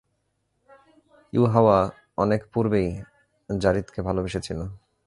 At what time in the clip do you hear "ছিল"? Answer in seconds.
4.41-4.59